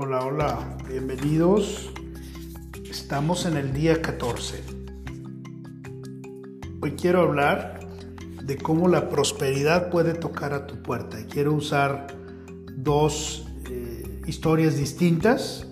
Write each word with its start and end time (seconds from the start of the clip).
Hola, 0.00 0.24
hola, 0.24 0.76
bienvenidos. 0.88 1.90
Estamos 2.88 3.46
en 3.46 3.56
el 3.56 3.72
día 3.72 4.00
14. 4.00 4.62
Hoy 6.80 6.92
quiero 6.92 7.22
hablar 7.22 7.80
de 8.44 8.58
cómo 8.58 8.86
la 8.86 9.08
prosperidad 9.08 9.90
puede 9.90 10.14
tocar 10.14 10.54
a 10.54 10.68
tu 10.68 10.80
puerta. 10.84 11.18
Quiero 11.28 11.52
usar 11.52 12.06
dos 12.76 13.48
eh, 13.68 14.22
historias 14.24 14.76
distintas, 14.76 15.66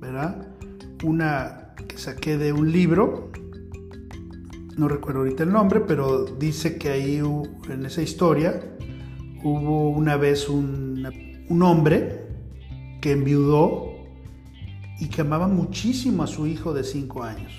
¿verdad? 0.00 0.48
Una 1.02 1.74
que 1.86 1.98
saqué 1.98 2.38
de 2.38 2.54
un 2.54 2.72
libro, 2.72 3.30
no 4.78 4.88
recuerdo 4.88 5.20
ahorita 5.20 5.42
el 5.42 5.52
nombre, 5.52 5.80
pero 5.80 6.24
dice 6.24 6.78
que 6.78 6.88
ahí 6.88 7.20
en 7.68 7.84
esa 7.84 8.00
historia 8.00 8.58
hubo 9.42 9.90
una 9.90 10.16
vez 10.16 10.48
un, 10.48 11.06
un 11.50 11.62
hombre 11.62 12.23
que 13.04 13.12
enviudó 13.12 13.92
y 14.98 15.08
que 15.08 15.20
amaba 15.20 15.46
muchísimo 15.46 16.22
a 16.22 16.26
su 16.26 16.46
hijo 16.46 16.72
de 16.72 16.84
cinco 16.84 17.22
años. 17.22 17.52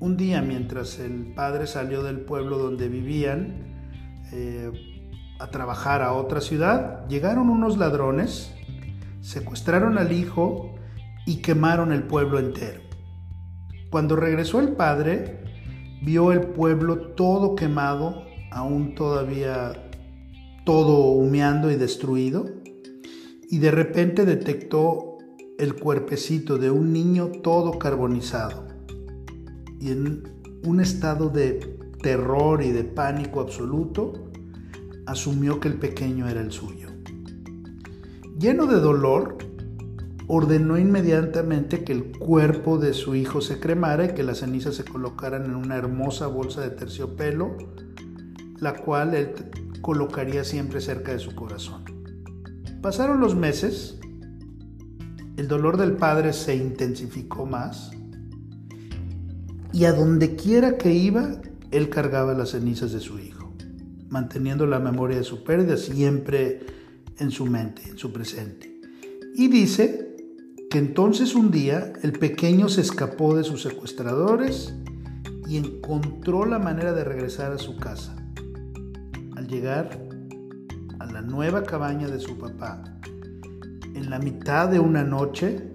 Un 0.00 0.16
día, 0.16 0.40
mientras 0.40 0.98
el 0.98 1.34
padre 1.34 1.66
salió 1.66 2.02
del 2.02 2.20
pueblo 2.20 2.56
donde 2.56 2.88
vivían 2.88 3.66
eh, 4.32 4.72
a 5.38 5.48
trabajar 5.48 6.00
a 6.00 6.14
otra 6.14 6.40
ciudad, 6.40 7.06
llegaron 7.06 7.50
unos 7.50 7.76
ladrones, 7.76 8.50
secuestraron 9.20 9.98
al 9.98 10.12
hijo 10.12 10.74
y 11.26 11.42
quemaron 11.42 11.92
el 11.92 12.04
pueblo 12.04 12.38
entero. 12.38 12.80
Cuando 13.90 14.16
regresó 14.16 14.60
el 14.60 14.70
padre, 14.70 15.44
vio 16.00 16.32
el 16.32 16.40
pueblo 16.40 17.08
todo 17.08 17.56
quemado, 17.56 18.22
aún 18.50 18.94
todavía 18.94 19.90
todo 20.64 21.10
humeando 21.10 21.70
y 21.70 21.76
destruido, 21.76 22.46
y 23.48 23.58
de 23.58 23.70
repente 23.70 24.24
detectó 24.24 25.18
el 25.58 25.74
cuerpecito 25.74 26.58
de 26.58 26.70
un 26.70 26.92
niño 26.92 27.30
todo 27.42 27.78
carbonizado 27.78 28.66
y 29.80 29.90
en 29.90 30.22
un 30.64 30.80
estado 30.80 31.28
de 31.28 31.78
terror 32.02 32.62
y 32.62 32.70
de 32.70 32.84
pánico 32.84 33.40
absoluto, 33.40 34.30
asumió 35.06 35.60
que 35.60 35.68
el 35.68 35.78
pequeño 35.78 36.28
era 36.28 36.40
el 36.40 36.52
suyo. 36.52 36.88
Lleno 38.38 38.66
de 38.66 38.80
dolor, 38.80 39.38
ordenó 40.26 40.76
inmediatamente 40.76 41.84
que 41.84 41.92
el 41.92 42.18
cuerpo 42.18 42.78
de 42.78 42.92
su 42.92 43.14
hijo 43.14 43.40
se 43.40 43.60
cremara 43.60 44.06
y 44.06 44.14
que 44.14 44.22
las 44.22 44.38
cenizas 44.38 44.74
se 44.74 44.84
colocaran 44.84 45.44
en 45.44 45.54
una 45.54 45.76
hermosa 45.76 46.26
bolsa 46.26 46.60
de 46.60 46.70
terciopelo, 46.70 47.56
la 48.58 48.74
cual 48.76 49.14
él 49.14 49.32
colocaría 49.80 50.44
siempre 50.44 50.80
cerca 50.80 51.12
de 51.12 51.18
su 51.18 51.34
corazón. 51.34 51.85
Pasaron 52.86 53.18
los 53.18 53.34
meses, 53.34 53.98
el 55.36 55.48
dolor 55.48 55.76
del 55.76 55.94
padre 55.94 56.32
se 56.32 56.54
intensificó 56.54 57.44
más 57.44 57.90
y 59.72 59.86
a 59.86 59.92
donde 59.92 60.36
quiera 60.36 60.78
que 60.78 60.92
iba, 60.92 61.40
él 61.72 61.88
cargaba 61.88 62.32
las 62.32 62.50
cenizas 62.50 62.92
de 62.92 63.00
su 63.00 63.18
hijo, 63.18 63.52
manteniendo 64.08 64.66
la 64.66 64.78
memoria 64.78 65.16
de 65.16 65.24
su 65.24 65.42
pérdida 65.42 65.76
siempre 65.76 66.60
en 67.18 67.32
su 67.32 67.46
mente, 67.46 67.82
en 67.88 67.98
su 67.98 68.12
presente. 68.12 68.80
Y 69.34 69.48
dice 69.48 70.14
que 70.70 70.78
entonces 70.78 71.34
un 71.34 71.50
día 71.50 71.92
el 72.04 72.12
pequeño 72.12 72.68
se 72.68 72.82
escapó 72.82 73.34
de 73.34 73.42
sus 73.42 73.62
secuestradores 73.62 74.76
y 75.48 75.56
encontró 75.56 76.46
la 76.46 76.60
manera 76.60 76.92
de 76.92 77.02
regresar 77.02 77.50
a 77.50 77.58
su 77.58 77.78
casa. 77.78 78.14
Al 79.34 79.48
llegar 79.48 80.05
la 81.16 81.22
nueva 81.22 81.62
cabaña 81.62 82.08
de 82.08 82.20
su 82.20 82.36
papá, 82.36 82.84
en 83.94 84.10
la 84.10 84.18
mitad 84.18 84.68
de 84.68 84.78
una 84.78 85.02
noche, 85.02 85.72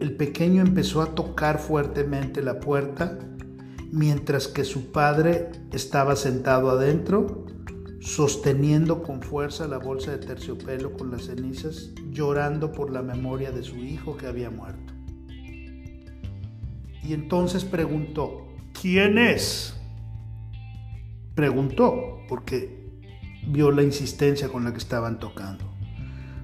el 0.00 0.16
pequeño 0.16 0.62
empezó 0.62 1.02
a 1.02 1.14
tocar 1.14 1.58
fuertemente 1.58 2.40
la 2.40 2.58
puerta 2.58 3.18
mientras 3.92 4.48
que 4.48 4.64
su 4.64 4.90
padre 4.90 5.50
estaba 5.72 6.16
sentado 6.16 6.70
adentro, 6.70 7.44
sosteniendo 8.00 9.02
con 9.02 9.20
fuerza 9.20 9.68
la 9.68 9.76
bolsa 9.76 10.12
de 10.12 10.26
terciopelo 10.26 10.94
con 10.94 11.10
las 11.10 11.26
cenizas, 11.26 11.90
llorando 12.10 12.72
por 12.72 12.90
la 12.90 13.02
memoria 13.02 13.50
de 13.50 13.64
su 13.64 13.76
hijo 13.76 14.16
que 14.16 14.26
había 14.26 14.48
muerto. 14.48 14.94
Y 17.02 17.12
entonces 17.12 17.62
preguntó, 17.62 18.48
¿quién 18.72 19.18
es? 19.18 19.74
Preguntó, 21.34 22.20
porque 22.26 22.77
vio 23.48 23.70
la 23.70 23.82
insistencia 23.82 24.48
con 24.48 24.64
la 24.64 24.72
que 24.72 24.78
estaban 24.78 25.18
tocando. 25.18 25.64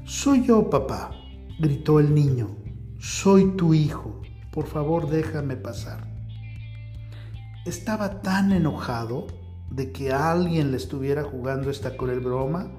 Soy 0.04 0.44
yo, 0.44 0.69
papá, 0.70 1.10
gritó 1.59 2.00
el 2.00 2.15
niño. 2.15 2.56
Soy 2.98 3.56
tu 3.56 3.75
hijo. 3.75 4.22
Por 4.50 4.66
favor, 4.66 5.09
déjame 5.09 5.56
pasar. 5.56 6.09
Estaba 7.66 8.22
tan 8.22 8.53
enojado 8.53 9.26
de 9.70 9.93
que 9.93 10.12
alguien 10.12 10.70
le 10.70 10.76
estuviera 10.76 11.22
jugando 11.25 11.70
esta 11.70 11.97
cruel 11.97 12.20
broma 12.20 12.70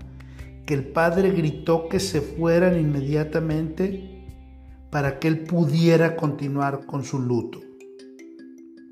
que 0.66 0.74
el 0.74 0.88
padre 0.88 1.32
gritó 1.32 1.90
que 1.90 2.00
se 2.00 2.22
fueran 2.22 2.80
inmediatamente 2.80 4.26
para 4.90 5.20
que 5.20 5.28
él 5.28 5.44
pudiera 5.44 6.16
continuar 6.16 6.86
con 6.86 7.04
su 7.04 7.20
luto. 7.20 7.60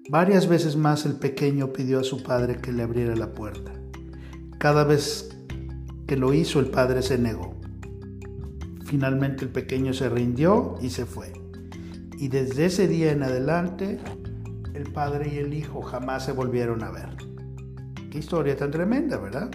Varias 0.10 0.48
veces 0.48 0.76
más 0.76 1.06
el 1.06 1.14
pequeño 1.14 1.72
pidió 1.72 2.00
a 2.00 2.04
su 2.04 2.22
padre 2.22 2.58
que 2.58 2.74
le 2.74 2.84
abriera 2.84 3.16
la 3.16 3.34
puerta. 3.34 3.83
Cada 4.64 4.86
vez 4.86 5.30
que 6.08 6.16
lo 6.16 6.34
hizo 6.34 6.62
el 6.62 6.68
padre 6.68 7.02
se 7.02 7.18
negó. 7.18 7.54
Finalmente 8.86 9.44
el 9.44 9.52
pequeño 9.52 9.92
se 9.92 10.08
rindió 10.08 10.76
y 10.80 10.90
se 10.90 11.06
fue. 11.06 11.34
Y 12.18 12.30
desde 12.30 12.68
ese 12.68 12.88
día 12.88 13.12
en 13.12 13.24
adelante 13.24 14.00
el 14.74 14.90
padre 14.94 15.34
y 15.34 15.40
el 15.40 15.54
hijo 15.54 15.82
jamás 15.82 16.24
se 16.24 16.32
volvieron 16.32 16.82
a 16.82 16.92
ver. 16.92 17.10
Qué 18.10 18.20
historia 18.20 18.56
tan 18.56 18.72
tremenda, 18.72 19.18
¿verdad? 19.18 19.52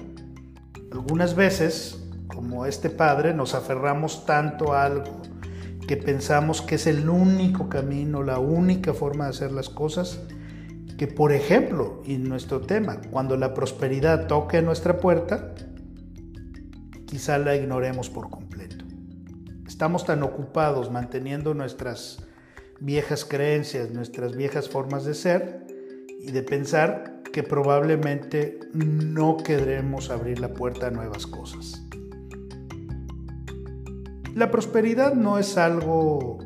Algunas 0.93 1.35
veces, 1.35 2.07
como 2.27 2.67
este 2.67 2.91
padre, 2.91 3.33
nos 3.33 3.55
aferramos 3.55 4.27
tanto 4.27 4.75
a 4.75 4.85
algo 4.85 5.23
que 5.87 5.97
pensamos 5.97 6.61
que 6.61 6.75
es 6.75 6.87
el 6.87 7.09
único 7.09 7.71
camino, 7.71 8.23
la 8.23 8.41
única 8.41 8.93
forma 8.93 9.25
de 9.25 9.31
hacer 9.31 9.53
las 9.53 9.71
cosas, 9.71 10.21
que 10.99 11.07
por 11.07 11.33
ejemplo, 11.33 12.03
y 12.05 12.19
nuestro 12.19 12.61
tema, 12.61 13.01
cuando 13.13 13.37
la 13.37 13.55
prosperidad 13.55 14.27
toque 14.27 14.61
nuestra 14.63 14.99
puerta, 14.99 15.55
quizá 17.07 17.39
la 17.39 17.55
ignoremos 17.55 18.11
por 18.11 18.29
completo. 18.29 18.85
Estamos 19.65 20.05
tan 20.05 20.25
ocupados 20.25 20.91
manteniendo 20.91 21.55
nuestras 21.55 22.27
viejas 22.81 23.25
creencias, 23.25 23.93
nuestras 23.93 24.35
viejas 24.35 24.69
formas 24.69 25.05
de 25.05 25.15
ser 25.15 25.67
y 26.19 26.33
de 26.33 26.43
pensar 26.43 27.23
que 27.33 27.45
probablemente 27.45 28.59
no 28.75 29.37
queremos 29.37 30.11
abrir 30.11 30.41
la 30.41 30.53
puerta 30.53 30.89
a 30.89 30.91
nuevas 30.91 31.29
cosas. 31.29 31.81
La 34.35 34.51
prosperidad 34.51 35.15
no 35.15 35.39
es 35.39 35.57
algo 35.59 36.39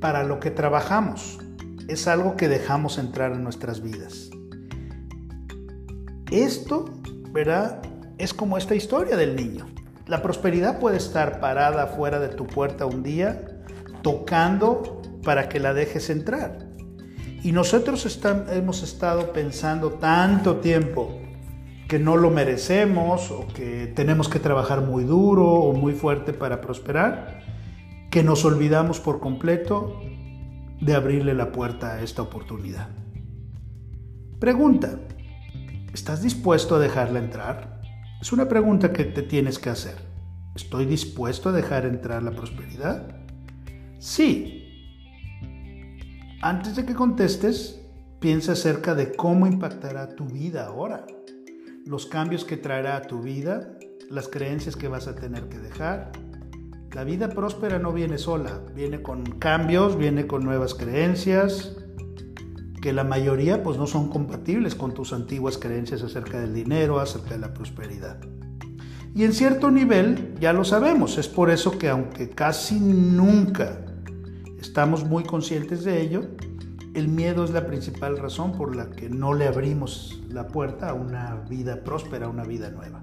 para 0.00 0.22
lo 0.22 0.38
que 0.38 0.50
trabajamos, 0.50 1.38
es 1.88 2.08
algo 2.08 2.36
que 2.36 2.48
dejamos 2.48 2.98
entrar 2.98 3.32
en 3.32 3.42
nuestras 3.42 3.82
vidas. 3.82 4.30
Esto, 6.30 6.86
¿verdad? 7.30 7.82
Es 8.18 8.32
como 8.34 8.56
esta 8.56 8.74
historia 8.74 9.16
del 9.16 9.36
niño. 9.36 9.66
La 10.06 10.22
prosperidad 10.22 10.78
puede 10.80 10.96
estar 10.96 11.40
parada 11.40 11.86
fuera 11.86 12.18
de 12.20 12.28
tu 12.28 12.46
puerta 12.46 12.86
un 12.86 13.02
día, 13.02 13.62
tocando 14.02 15.00
para 15.22 15.48
que 15.48 15.60
la 15.60 15.74
dejes 15.74 16.10
entrar. 16.10 16.68
Y 17.42 17.52
nosotros 17.52 18.18
hemos 18.50 18.82
estado 18.82 19.32
pensando 19.32 19.92
tanto 19.92 20.56
tiempo 20.56 21.20
que 21.88 21.98
no 21.98 22.16
lo 22.16 22.30
merecemos 22.30 23.30
o 23.30 23.46
que 23.48 23.92
tenemos 23.94 24.28
que 24.28 24.38
trabajar 24.38 24.80
muy 24.80 25.04
duro 25.04 25.46
o 25.46 25.74
muy 25.74 25.92
fuerte 25.92 26.32
para 26.32 26.60
prosperar, 26.60 27.42
que 28.10 28.22
nos 28.22 28.44
olvidamos 28.44 29.00
por 29.00 29.20
completo 29.20 30.00
de 30.80 30.94
abrirle 30.94 31.34
la 31.34 31.52
puerta 31.52 31.94
a 31.94 32.02
esta 32.02 32.22
oportunidad. 32.22 32.88
Pregunta, 34.38 34.98
¿estás 35.92 36.22
dispuesto 36.22 36.76
a 36.76 36.78
dejarla 36.78 37.18
entrar? 37.18 37.80
Es 38.20 38.32
una 38.32 38.48
pregunta 38.48 38.92
que 38.92 39.04
te 39.04 39.22
tienes 39.22 39.58
que 39.58 39.70
hacer. 39.70 39.96
¿Estoy 40.54 40.86
dispuesto 40.86 41.48
a 41.48 41.52
dejar 41.52 41.86
entrar 41.86 42.22
la 42.22 42.30
prosperidad? 42.30 43.24
Sí, 43.98 44.64
antes 46.46 46.76
de 46.76 46.84
que 46.84 46.94
contestes, 46.94 47.80
piensa 48.20 48.52
acerca 48.52 48.94
de 48.94 49.12
cómo 49.12 49.46
impactará 49.46 50.14
tu 50.14 50.26
vida 50.26 50.66
ahora, 50.66 51.06
los 51.86 52.04
cambios 52.04 52.44
que 52.44 52.58
traerá 52.58 52.96
a 52.96 53.02
tu 53.02 53.22
vida, 53.22 53.78
las 54.10 54.28
creencias 54.28 54.76
que 54.76 54.88
vas 54.88 55.08
a 55.08 55.14
tener 55.14 55.48
que 55.48 55.58
dejar. 55.58 56.12
La 56.94 57.02
vida 57.02 57.28
próspera 57.28 57.80
no 57.80 57.92
viene 57.92 58.18
sola, 58.18 58.60
viene 58.72 59.02
con 59.02 59.24
cambios, 59.24 59.98
viene 59.98 60.28
con 60.28 60.44
nuevas 60.44 60.74
creencias, 60.74 61.74
que 62.80 62.92
la 62.92 63.02
mayoría 63.02 63.64
pues 63.64 63.78
no 63.78 63.88
son 63.88 64.08
compatibles 64.08 64.76
con 64.76 64.94
tus 64.94 65.12
antiguas 65.12 65.58
creencias 65.58 66.02
acerca 66.02 66.40
del 66.40 66.54
dinero, 66.54 67.00
acerca 67.00 67.30
de 67.30 67.38
la 67.38 67.52
prosperidad. 67.52 68.20
Y 69.12 69.24
en 69.24 69.32
cierto 69.32 69.72
nivel 69.72 70.36
ya 70.38 70.52
lo 70.52 70.62
sabemos, 70.62 71.18
es 71.18 71.26
por 71.26 71.50
eso 71.50 71.76
que 71.78 71.88
aunque 71.88 72.30
casi 72.30 72.78
nunca 72.78 73.80
estamos 74.60 75.04
muy 75.04 75.24
conscientes 75.24 75.82
de 75.82 76.00
ello, 76.00 76.20
el 76.94 77.08
miedo 77.08 77.42
es 77.42 77.50
la 77.50 77.66
principal 77.66 78.18
razón 78.18 78.52
por 78.52 78.76
la 78.76 78.90
que 78.90 79.08
no 79.08 79.34
le 79.34 79.48
abrimos 79.48 80.22
la 80.28 80.46
puerta 80.46 80.90
a 80.90 80.94
una 80.94 81.44
vida 81.50 81.82
próspera, 81.82 82.26
a 82.26 82.28
una 82.28 82.44
vida 82.44 82.70
nueva. 82.70 83.02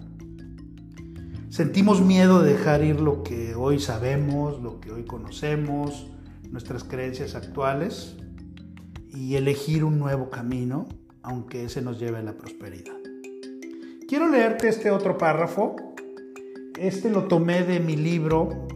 Sentimos 1.52 2.02
miedo 2.02 2.42
de 2.42 2.54
dejar 2.54 2.82
ir 2.82 3.02
lo 3.02 3.24
que 3.24 3.56
hoy 3.56 3.78
sabemos, 3.78 4.62
lo 4.62 4.80
que 4.80 4.90
hoy 4.90 5.04
conocemos, 5.04 6.10
nuestras 6.50 6.86
creencias 6.86 7.36
actuales 7.36 8.16
y 9.10 9.36
elegir 9.36 9.84
un 9.84 10.00
nuevo 10.00 10.30
camino, 10.30 10.88
aunque 11.22 11.66
ese 11.66 11.82
nos 11.82 12.00
lleve 12.00 12.20
a 12.20 12.22
la 12.22 12.38
prosperidad. 12.38 12.96
Quiero 14.08 14.30
leerte 14.30 14.70
este 14.70 14.92
otro 14.92 15.18
párrafo. 15.18 15.76
Este 16.80 17.10
lo 17.10 17.26
tomé 17.26 17.64
de 17.64 17.82
mi 17.82 17.98
libro 17.98 18.70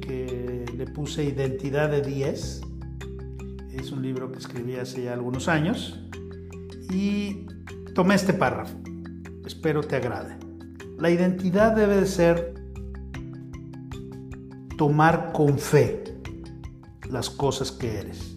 que 0.00 0.64
le 0.74 0.86
puse 0.86 1.24
Identidad 1.24 1.90
de 1.90 2.00
10. 2.00 2.62
Es 3.74 3.92
un 3.92 4.00
libro 4.00 4.32
que 4.32 4.38
escribí 4.38 4.76
hace 4.76 5.02
ya 5.02 5.12
algunos 5.12 5.48
años. 5.48 6.00
Y 6.90 7.44
tomé 7.94 8.14
este 8.14 8.32
párrafo. 8.32 8.78
Espero 9.44 9.82
te 9.82 9.96
agrade. 9.96 10.41
La 11.02 11.10
identidad 11.10 11.74
debe 11.74 11.96
de 11.96 12.06
ser 12.06 12.54
tomar 14.78 15.32
con 15.32 15.58
fe 15.58 16.04
las 17.10 17.28
cosas 17.28 17.72
que 17.72 17.98
eres. 17.98 18.36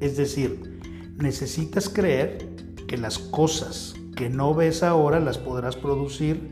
Es 0.00 0.16
decir, 0.16 0.80
necesitas 1.18 1.90
creer 1.90 2.48
que 2.86 2.96
las 2.96 3.18
cosas 3.18 3.94
que 4.16 4.30
no 4.30 4.54
ves 4.54 4.82
ahora 4.82 5.20
las 5.20 5.36
podrás 5.36 5.76
producir 5.76 6.50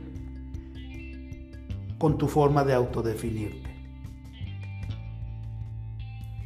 con 1.97 2.19
tu 2.19 2.29
forma 2.29 2.63
de 2.63 2.75
autodefinirte. 2.75 3.71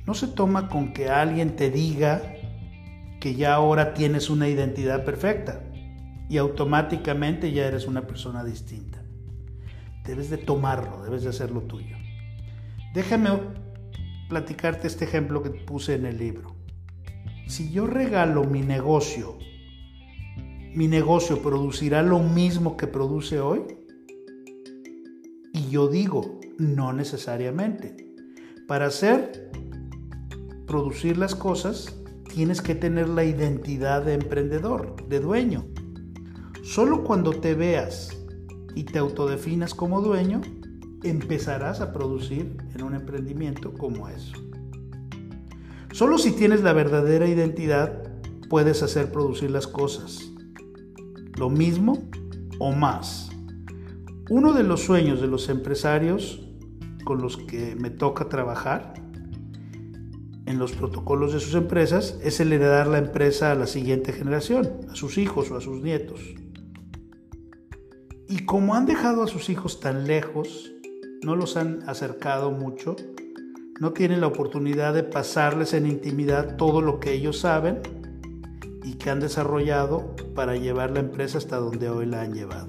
No 0.07 0.15
se 0.15 0.29
toma 0.29 0.69
con 0.69 0.93
que 0.93 1.09
alguien 1.09 1.57
te 1.57 1.73
diga 1.73 2.23
que 3.19 3.35
ya 3.35 3.55
ahora 3.55 3.93
tienes 3.93 4.31
una 4.31 4.47
identidad 4.49 5.05
perfecta 5.05 5.65
y 6.29 6.39
automáticamente 6.39 7.51
ya 7.51 7.67
eres 7.67 7.89
una 7.89 8.07
persona 8.07 8.45
distinta. 8.45 9.00
Debes 10.11 10.29
de 10.29 10.39
tomarlo, 10.39 11.05
debes 11.05 11.23
de 11.23 11.29
hacerlo 11.29 11.61
tuyo. 11.61 11.97
Déjame 12.95 13.31
platicarte 14.29 14.89
este 14.89 15.05
ejemplo 15.05 15.41
que 15.41 15.51
puse 15.51 15.95
en 15.95 16.05
el 16.05 16.19
libro. 16.19 16.57
Si 17.47 17.71
yo 17.71 17.87
regalo 17.87 18.43
mi 18.43 18.61
negocio, 18.63 19.39
¿mi 20.75 20.89
negocio 20.89 21.41
producirá 21.41 22.03
lo 22.03 22.19
mismo 22.19 22.77
que 22.77 22.89
produce 22.89 23.39
hoy? 23.39 23.61
Y 25.53 25.71
yo 25.71 25.87
digo, 25.87 26.41
no 26.59 26.93
necesariamente. 26.93 28.13
Para 28.67 28.87
hacer, 28.87 29.53
producir 30.67 31.19
las 31.19 31.37
cosas, 31.37 31.97
tienes 32.35 32.61
que 32.61 32.75
tener 32.75 33.09
la 33.09 33.23
identidad 33.23 34.03
de 34.05 34.15
emprendedor, 34.15 35.07
de 35.09 35.21
dueño. 35.21 35.69
Solo 36.65 37.05
cuando 37.05 37.31
te 37.31 37.55
veas 37.55 38.20
y 38.75 38.85
te 38.85 38.99
autodefinas 38.99 39.75
como 39.75 40.01
dueño, 40.01 40.41
empezarás 41.03 41.81
a 41.81 41.93
producir 41.93 42.57
en 42.75 42.83
un 42.83 42.95
emprendimiento 42.95 43.73
como 43.73 44.09
eso. 44.09 44.35
Solo 45.93 46.19
si 46.19 46.33
tienes 46.33 46.63
la 46.63 46.73
verdadera 46.73 47.27
identidad 47.27 48.03
puedes 48.49 48.83
hacer 48.83 49.13
producir 49.13 49.51
las 49.51 49.67
cosas. 49.67 50.31
Lo 51.37 51.51
mismo 51.51 52.09
o 52.59 52.73
más. 52.73 53.31
Uno 54.29 54.53
de 54.53 54.63
los 54.63 54.83
sueños 54.83 55.21
de 55.21 55.27
los 55.27 55.49
empresarios 55.49 56.47
con 57.05 57.21
los 57.23 57.37
que 57.37 57.75
me 57.77 57.91
toca 57.91 58.29
trabajar 58.29 58.95
en 60.47 60.59
los 60.59 60.73
protocolos 60.73 61.33
de 61.33 61.41
sus 61.41 61.55
empresas 61.55 62.19
es 62.23 62.41
el 62.41 62.53
heredar 62.53 62.87
la 62.87 62.99
empresa 62.99 63.53
a 63.53 63.55
la 63.55 63.67
siguiente 63.67 64.13
generación, 64.13 64.69
a 64.91 64.95
sus 64.95 65.17
hijos 65.19 65.51
o 65.51 65.57
a 65.57 65.61
sus 65.61 65.83
nietos. 65.83 66.21
Y 68.31 68.45
como 68.45 68.77
han 68.77 68.87
dejado 68.87 69.25
a 69.25 69.27
sus 69.27 69.51
hijos 69.51 69.81
tan 69.81 70.07
lejos, 70.07 70.71
no 71.25 71.35
los 71.35 71.57
han 71.57 71.81
acercado 71.89 72.53
mucho, 72.53 72.95
no 73.81 73.93
tienen 73.93 74.21
la 74.21 74.29
oportunidad 74.29 74.95
de 74.95 75.03
pasarles 75.03 75.75
en 75.75 75.85
intimidad 75.85 76.57
todo 76.57 76.81
lo 76.81 77.01
que 77.01 77.13
ellos 77.13 77.41
saben 77.41 77.81
y 78.85 78.95
que 78.95 79.11
han 79.11 79.19
desarrollado 79.19 80.15
para 80.33 80.55
llevar 80.55 80.93
la 80.93 81.01
empresa 81.01 81.39
hasta 81.39 81.57
donde 81.57 81.91
hoy 81.91 82.07
la 82.07 82.23
han 82.23 82.33
llevado. 82.33 82.69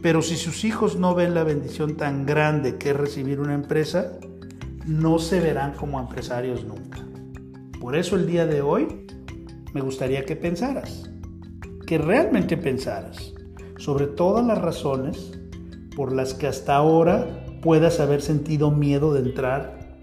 Pero 0.00 0.22
si 0.22 0.36
sus 0.36 0.64
hijos 0.64 0.96
no 0.96 1.14
ven 1.14 1.34
la 1.34 1.44
bendición 1.44 1.98
tan 1.98 2.24
grande 2.24 2.78
que 2.78 2.90
es 2.90 2.96
recibir 2.96 3.38
una 3.38 3.52
empresa, 3.52 4.12
no 4.86 5.18
se 5.18 5.40
verán 5.40 5.74
como 5.74 6.00
empresarios 6.00 6.64
nunca. 6.64 7.06
Por 7.78 7.94
eso 7.94 8.16
el 8.16 8.26
día 8.26 8.46
de 8.46 8.62
hoy 8.62 9.06
me 9.74 9.82
gustaría 9.82 10.24
que 10.24 10.36
pensaras, 10.36 11.10
que 11.86 11.98
realmente 11.98 12.56
pensaras 12.56 13.35
sobre 13.78 14.06
todas 14.06 14.46
las 14.46 14.58
razones 14.58 15.38
por 15.94 16.12
las 16.12 16.34
que 16.34 16.46
hasta 16.46 16.76
ahora 16.76 17.44
puedas 17.62 18.00
haber 18.00 18.22
sentido 18.22 18.70
miedo 18.70 19.12
de 19.12 19.20
entrar 19.20 19.98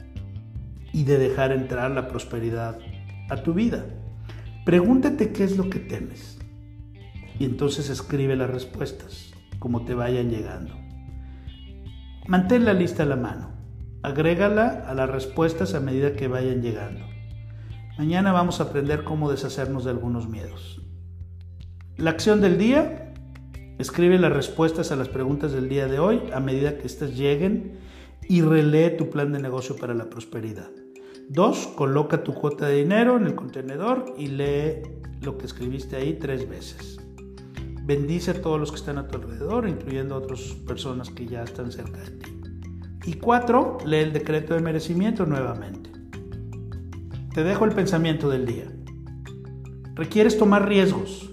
y 0.92 1.04
de 1.04 1.18
dejar 1.18 1.52
entrar 1.52 1.92
la 1.92 2.08
prosperidad 2.08 2.78
a 3.30 3.38
tu 3.38 3.54
vida. 3.54 3.86
Pregúntate 4.66 5.32
qué 5.32 5.44
es 5.44 5.58
lo 5.58 5.70
que 5.70 5.80
temes 5.80 6.40
y 7.40 7.46
entonces 7.46 7.90
escribe 7.90 8.36
las 8.36 8.50
respuestas 8.50 9.34
como 9.60 9.86
te 9.86 9.94
vayan 9.94 10.30
llegando. 10.30 10.76
Mantén 12.28 12.66
la 12.66 12.74
lista 12.74 13.04
a 13.04 13.06
la 13.06 13.16
mano, 13.16 13.52
agrégala 14.02 14.84
a 14.88 14.94
las 14.94 15.10
respuestas 15.10 15.74
a 15.74 15.80
medida 15.80 16.16
que 16.16 16.28
vayan 16.28 16.62
llegando. 16.62 17.06
Mañana 17.98 18.32
vamos 18.32 18.60
a 18.60 18.64
aprender 18.64 19.04
cómo 19.04 19.30
deshacernos 19.30 19.84
de 19.84 19.92
algunos 19.92 20.28
miedos. 20.28 20.82
La 21.98 22.10
acción 22.10 22.42
del 22.42 22.58
día, 22.58 23.13
Escribe 23.80 24.20
las 24.20 24.32
respuestas 24.32 24.92
a 24.92 24.96
las 24.96 25.10
preguntas 25.10 25.52
del 25.52 25.68
día 25.68 25.88
de 25.88 25.98
hoy 25.98 26.22
a 26.32 26.40
medida 26.40 26.78
que 26.78 26.86
éstas 26.86 27.18
lleguen 27.18 27.80
y 28.30 28.42
relee 28.42 28.92
tu 28.92 29.10
plan 29.10 29.34
de 29.34 29.40
negocio 29.40 29.76
para 29.76 29.96
la 29.96 30.10
prosperidad. 30.10 30.70
Dos, 31.28 31.68
coloca 31.76 32.24
tu 32.24 32.34
cuota 32.36 32.68
de 32.68 32.78
dinero 32.78 33.18
en 33.18 33.26
el 33.26 33.36
contenedor 33.36 34.14
y 34.16 34.28
lee 34.28 34.84
lo 35.22 35.38
que 35.38 35.48
escribiste 35.48 35.96
ahí 35.96 36.14
tres 36.14 36.48
veces. 36.48 37.00
Bendice 37.84 38.32
a 38.32 38.42
todos 38.42 38.60
los 38.60 38.70
que 38.70 38.78
están 38.78 39.00
a 39.00 39.08
tu 39.08 39.18
alrededor, 39.18 39.68
incluyendo 39.68 40.16
a 40.16 40.20
otras 40.20 40.42
personas 40.68 41.10
que 41.10 41.26
ya 41.26 41.44
están 41.44 41.72
cerca 41.72 42.00
de 42.00 42.12
ti. 42.12 42.32
Y 43.06 43.14
cuatro, 43.16 43.80
lee 43.86 43.98
el 43.98 44.14
decreto 44.14 44.54
de 44.54 44.62
merecimiento 44.62 45.26
nuevamente. 45.26 45.90
Te 47.34 47.44
dejo 47.44 47.66
el 47.66 47.72
pensamiento 47.72 48.30
del 48.30 48.46
día. 48.46 48.72
Requieres 49.96 50.38
tomar 50.38 50.68
riesgos 50.68 51.33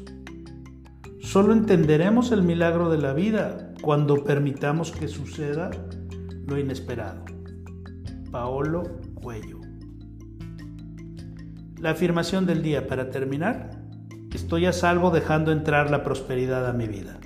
Solo 1.30 1.52
entenderemos 1.52 2.32
el 2.32 2.42
milagro 2.42 2.90
de 2.90 2.98
la 2.98 3.12
vida 3.12 3.72
cuando 3.82 4.24
permitamos 4.24 4.90
que 4.90 5.06
suceda 5.06 5.70
lo 6.44 6.58
inesperado. 6.58 7.24
Paolo 8.32 8.98
Cuello. 9.14 9.60
La 11.78 11.90
afirmación 11.90 12.46
del 12.46 12.64
día 12.64 12.88
para 12.88 13.10
terminar. 13.10 13.80
Estoy 14.34 14.66
a 14.66 14.72
salvo 14.72 15.12
dejando 15.12 15.52
entrar 15.52 15.88
la 15.88 16.02
prosperidad 16.02 16.68
a 16.68 16.72
mi 16.72 16.88
vida. 16.88 17.20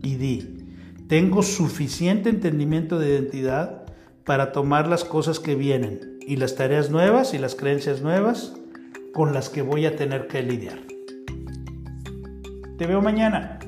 Y 0.00 0.14
di, 0.14 0.68
tengo 1.08 1.42
suficiente 1.42 2.28
entendimiento 2.28 3.00
de 3.00 3.08
identidad 3.08 3.82
para 4.24 4.52
tomar 4.52 4.86
las 4.86 5.02
cosas 5.02 5.40
que 5.40 5.56
vienen 5.56 6.20
y 6.24 6.36
las 6.36 6.54
tareas 6.54 6.88
nuevas 6.88 7.34
y 7.34 7.38
las 7.38 7.56
creencias 7.56 8.00
nuevas 8.00 8.54
con 9.12 9.34
las 9.34 9.48
que 9.48 9.62
voy 9.62 9.86
a 9.86 9.96
tener 9.96 10.28
que 10.28 10.44
lidiar. 10.44 10.99
Te 12.80 12.86
veo 12.86 13.02
mañana. 13.02 13.58